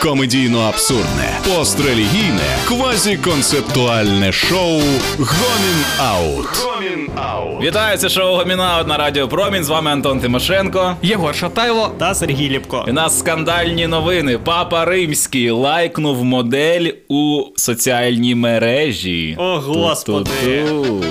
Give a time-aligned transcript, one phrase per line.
[0.00, 4.80] комедійно-абсурдне, пострелігійне, квазіконцептуальне шоу
[5.18, 6.46] Гомін Аут.
[6.64, 7.62] Гомін Аут.
[7.64, 9.64] Вітаю, це шоу Гомін Аут на Радіо Промінь.
[9.64, 10.96] З вами Антон Тимошенко.
[11.02, 11.90] Єгор Шатайло.
[11.98, 12.84] та Сергій Ліпко.
[12.88, 14.38] У нас скандальні новини.
[14.44, 19.36] Папа Римський лайкнув модель у соціальній мережі.
[19.38, 20.30] О, Господи.
[20.44, 21.04] Ту-ту-ту.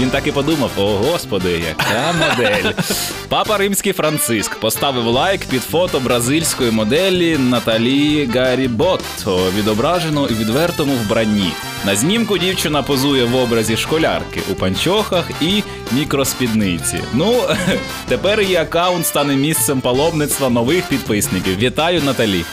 [0.00, 2.72] Він так і подумав: о господи, яка модель.
[3.28, 11.52] Папа Римський Франциск поставив лайк під фото бразильської моделі Наталі Гаріботто, відображеної у відвертому вбранні.
[11.86, 17.00] На знімку дівчина позує в образі школярки у панчохах і мікроспідниці.
[17.14, 17.42] Ну,
[18.08, 21.58] тепер її аккаунт стане місцем паломництва нових підписників.
[21.58, 22.44] Вітаю, Наталі.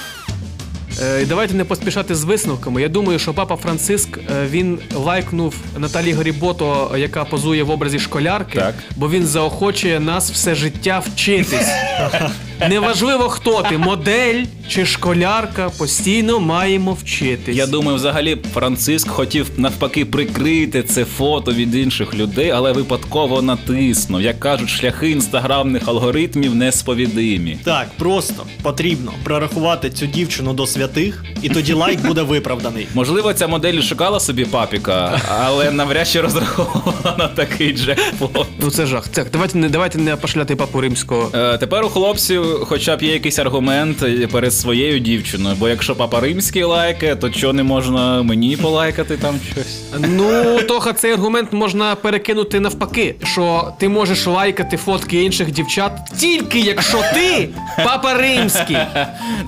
[1.03, 2.81] Е, давайте не поспішати з висновками.
[2.81, 8.59] Я думаю, що папа Франциск е, він лайкнув Наталі Грібото, яка позує в образі школярки,
[8.59, 8.75] Так.
[8.95, 11.67] бо він заохочує нас все життя вчитись.
[12.69, 17.57] Неважливо, хто ти, модель чи школярка, постійно маємо вчитись.
[17.57, 24.21] Я думаю, взагалі Франциск хотів навпаки прикрити це фото від інших людей, але випадково натиснув.
[24.21, 27.57] Як кажуть, шляхи інстаграмних алгоритмів несповідимі.
[27.63, 32.87] Так, просто потрібно прорахувати цю дівчину до святих, і тоді лайк буде виправданий.
[32.93, 38.47] Можливо, ця модель шукала собі папіка, але навряд чи розраховувала на такий джекпот.
[38.59, 39.07] Ну це жах.
[39.07, 41.29] Так, давайте не давайте не пошляти папу римського.
[41.33, 46.19] Е, Тепер у хлопців хоча б є якийсь аргумент перед своєю дівчиною, бо якщо папа
[46.19, 49.81] римський лайкає, то чого не можна мені полайкати там щось?
[49.99, 56.59] Ну, Тоха, цей аргумент можна перекинути навпаки, що ти можеш лайкати фотки інших дівчат тільки
[56.59, 57.49] якщо ти
[57.85, 58.77] папа римський.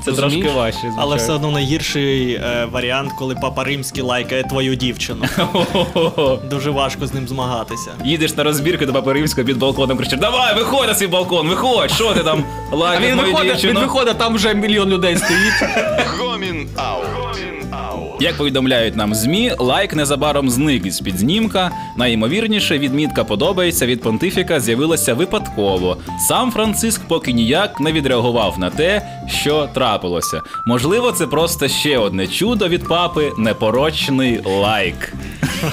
[0.05, 0.31] Це Розумієш?
[0.41, 0.77] трошки важче.
[0.79, 0.97] звичайно.
[1.01, 5.25] Але все одно найгірший е, варіант, коли папа римський лайкає твою дівчину.
[6.49, 7.91] Дуже важко з ним змагатися.
[8.05, 11.91] Їдеш на розбірки до папи римського під балконом, кричиш: Давай, виходь на свій балкон, виходь,
[11.91, 12.43] що ти там
[12.95, 15.53] А він виходить, він виходить, там вже мільйон людей стоїть.
[16.19, 16.67] Гомін.
[17.15, 17.65] Гомін
[18.19, 21.71] Як повідомляють нам ЗМІ, лайк незабаром зник із під знімка.
[21.97, 25.97] Найімовірніше, відмітка подобається від понтифіка з'явилася випадково.
[26.27, 30.41] Сам Франциск поки ніяк не відреагував на те, що трапилося.
[30.65, 35.13] Можливо, це просто ще одне чудо від папи непорочний лайк.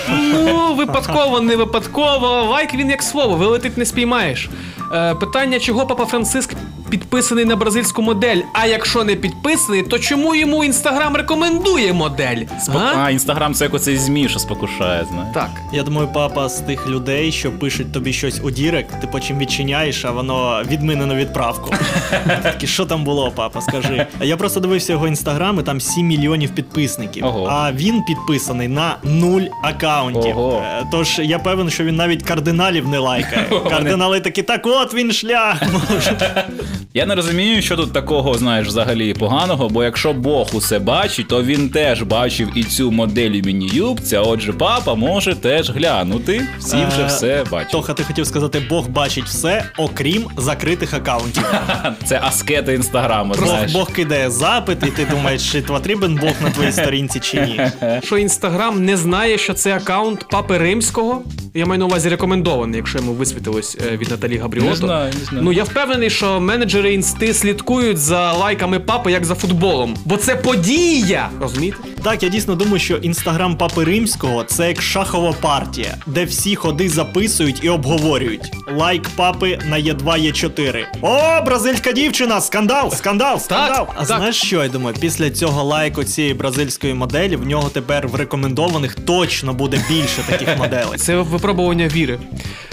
[0.08, 2.28] Ну, випадково, не випадково.
[2.50, 4.48] Лайк він як слово, вилетить не спіймаєш.
[4.92, 6.54] Е, питання, чого папа Франциск
[6.96, 12.36] підписаний на бразильську модель, а якщо не підписаний, то чому йому інстаграм рекомендує модель?
[12.60, 12.82] Спок...
[12.82, 12.98] А?
[13.04, 15.34] А, інстаграм це як оцей змі, що спокушає, знаєш.
[15.34, 15.50] Так.
[15.72, 20.04] Я думаю, папа з тих людей, що пишуть тобі щось у дірект, ти потім відчиняєш,
[20.04, 21.70] а воно відмінено відправку.
[22.42, 24.06] Такі, що там було, папа, скажи.
[24.20, 27.24] А Я просто дивився його інстаграм, і там 7 мільйонів підписників.
[27.24, 27.46] Ого.
[27.50, 30.38] А він підписаний на нуль акаунтів.
[30.38, 30.62] Ого.
[30.66, 33.46] Е, Тож я певен, що він навіть кардиналів не лайкає.
[33.70, 35.62] Кардинали такі, так от він шлях.
[36.96, 41.42] Я не розумію, що тут такого, знаєш, взагалі поганого, бо якщо Бог усе бачить, то
[41.42, 46.42] він теж бачив і цю модель у міні-юбці, а отже, папа може теж глянути.
[46.58, 47.72] Всі вже Е, все бачать.
[47.72, 51.44] Тоха, ти хотів сказати, Бог бачить все, окрім закритих акаунтів.
[52.04, 53.72] Це аскети інстаграму, Бог, знаєш.
[53.72, 57.60] Бог кидає запит, і ти думаєш, чи потрібен Бог на твоїй сторінці чи ні.
[58.04, 61.22] Що інстаграм не знає, що це аккаунт папи римського.
[61.54, 64.70] Я маю на увазі рекомендований, якщо йому висвітилось е, від Наталі Габріото.
[64.70, 65.44] Не знаю, не знаю.
[65.44, 69.96] Ну я впевнений, що менеджери інсти слідкують за лайками папи як за футболом.
[70.04, 71.30] Бо це подія!
[71.40, 71.78] Розумієте?
[72.02, 76.88] Так, я дійсно думаю, що інстаграм папи римського це як шахова партія, де всі ходи
[76.88, 78.52] записують і обговорюють.
[78.76, 80.84] Лайк папи на Є2, Є4.
[81.02, 82.40] О, бразильська дівчина!
[82.40, 82.90] Скандал!
[82.90, 83.40] Скандал!
[83.40, 83.86] Скандал!
[83.94, 84.06] а так.
[84.06, 84.96] знаєш що я думаю?
[85.00, 90.58] Після цього лайку цієї бразильської моделі в нього тепер в рекомендованих точно буде більше таких
[90.58, 90.98] моделей.
[90.98, 92.18] Це випробування віри.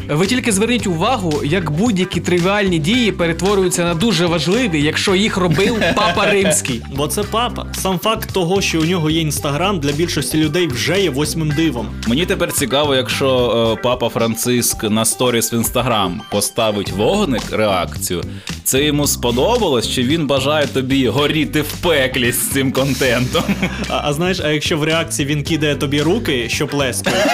[0.09, 5.83] Ви тільки зверніть увагу, як будь-які тривіальні дії перетворюються на дуже важливі, якщо їх робив
[5.95, 6.81] папа римський.
[6.95, 7.65] Бо це папа.
[7.73, 11.89] Сам факт того, що у нього є інстаграм, для більшості людей вже є восьмим дивом.
[12.07, 18.23] Мені тепер цікаво, якщо е, папа Франциск на сторіс в інстаграм поставить вогник реакцію,
[18.63, 23.43] це йому сподобалось, чи він бажає тобі горіти в пеклі з цим контентом?
[23.89, 27.25] А, а знаєш, а якщо в реакції він кидає тобі руки, що плескають,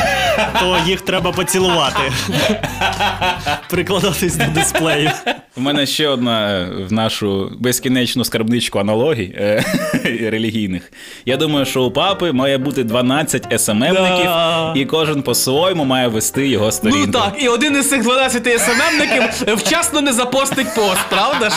[0.59, 2.01] то їх треба поцілувати.
[3.69, 5.11] Прикладатись до дисплею.
[5.59, 9.63] У мене ще одна е, в нашу безкінечну скарбничку аналогій е,
[10.31, 10.91] релігійних.
[11.25, 14.73] Я думаю, що у папи має бути 12 СММників, Да.
[14.75, 17.03] і кожен по-своєму має вести його сторінку.
[17.05, 21.55] Ну так, і один із цих 12 СММників вчасно не запостить пост, правда ж?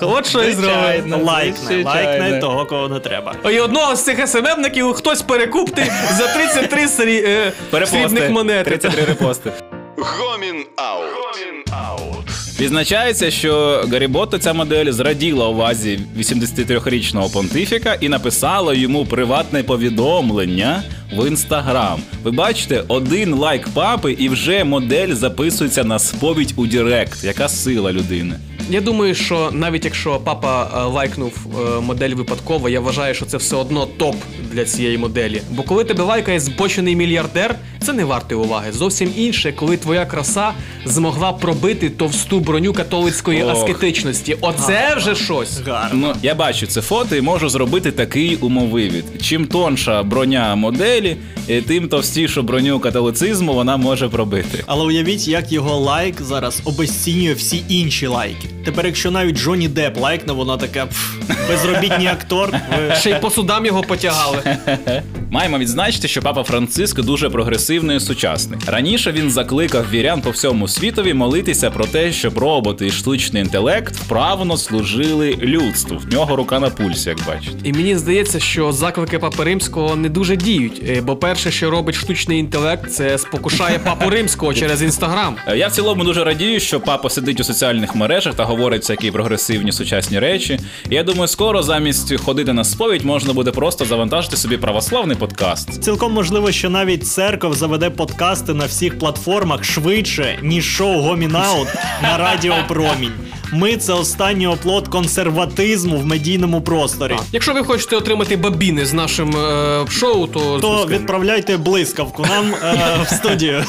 [0.00, 1.24] От що і зробить.
[1.24, 3.34] Лайкне, лайкне того, кого не треба.
[3.52, 7.24] І одного з цих СММників хтось перекупти за 33 срі...
[7.26, 7.52] е,
[7.86, 8.70] срібних монети.
[8.70, 9.50] 33 репости.
[9.96, 11.04] Гомін Аут.
[11.04, 12.60] Гомін Аут.
[12.60, 20.82] Відзначається, що Гаріботто ця модель зраділа увазі 83-річного понтифіка і написала йому приватне повідомлення
[21.16, 22.00] в інстаграм.
[22.22, 27.24] Ви бачите, один лайк папи, і вже модель записується на сповідь у Direct.
[27.24, 28.34] Яка сила людини?
[28.70, 33.36] Я думаю, що навіть якщо папа е, лайкнув е, модель випадково, я вважаю, що це
[33.36, 34.16] все одно топ
[34.52, 35.42] для цієї моделі.
[35.50, 37.54] Бо коли тебе лайкає збочений мільярдер,
[37.86, 38.72] це не варте уваги.
[38.72, 40.52] Зовсім інше, коли твоя краса
[40.84, 43.52] змогла пробити товсту броню католицької Ох.
[43.52, 44.36] аскетичності.
[44.40, 45.60] Оце вже щось.
[45.66, 46.06] Гарно.
[46.08, 49.04] Ну, я бачу це фото і можу зробити такий умовивід.
[49.22, 51.16] Чим тонша броня моделі,
[51.48, 54.64] е, тим товстішу броню католицизму вона може пробити.
[54.66, 58.48] Але уявіть, як його лайк зараз обесцінює всі інші лайки.
[58.64, 61.14] Тепер, якщо навіть Джонні Депп лайкне, вона така «Пф,
[61.48, 62.50] безробітний актор.
[62.50, 62.94] Ви...
[62.94, 64.38] Ще й по судам його потягали.
[65.30, 68.58] Маємо відзначити, що папа Франциск дуже прогресивний і сучасний.
[68.66, 73.96] Раніше він закликав вірян по всьому світові молитися про те, щоб роботи і штучний інтелект
[73.96, 75.98] вправно служили людству.
[75.98, 77.56] В нього рука на пульсі, як бачите.
[77.68, 80.82] І мені здається, що заклики папи римського не дуже діють.
[80.88, 85.36] Е, Бо перше, що робить штучний інтелект, це спокушає папу римського через інстаграм.
[85.48, 89.10] Е, Я в цілому дуже радію, що папа сидить у соціальних мережах та говорить всякі
[89.10, 90.60] прогресивні сучасні речі.
[90.90, 95.82] І я думаю, скоро замість ходити на сповідь можна буде просто завантажити собі православний подкаст.
[95.84, 101.68] Цілком можливо, що навіть церков заведе подкасти на всіх платформах швидше, ніж шоу Гомінаут
[102.02, 103.12] на Радіо Промінь.
[103.52, 107.16] Ми це останній оплот консерватизму в медійному просторі.
[107.32, 112.78] Якщо ви хочете отримати бабіни з нашим е, шоу, то, То відправляйте блискавку нам е,
[113.02, 113.64] в студію.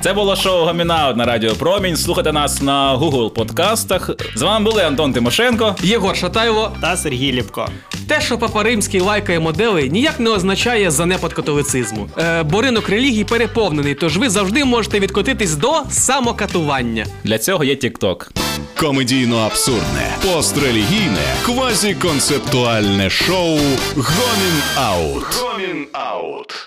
[0.00, 1.96] Це було шоу Гомінаут на Радіо Промінь.
[1.96, 4.10] Слухайте нас на Google подкастах.
[4.34, 5.76] З вами були Антон Тимошенко.
[5.82, 6.72] Єгор Шатайло.
[6.80, 7.68] Та Сергій Ліпко.
[8.08, 12.08] Те, що папа римський лайкає модели, ніяк не означає занепад католицизму.
[12.18, 17.06] Е, бо ринок релігій переповнений, тож ви завжди можете відкотитись до самокатування.
[17.24, 18.28] Для цього є TikTok.
[18.76, 23.58] Комедійно-абсурдне, пострелігійне, квазіконцептуальне шоу
[23.96, 25.24] Гомін Аут.
[25.40, 26.66] Гомін Аут.